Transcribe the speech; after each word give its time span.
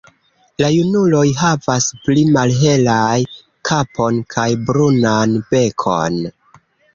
La 0.61 0.67
junuloj 0.75 1.25
havas 1.41 1.89
pli 2.07 2.23
malhelajn 2.37 3.27
kapon 3.71 4.19
kaj 4.37 4.47
brunan 4.71 5.37
bekon. 5.53 6.19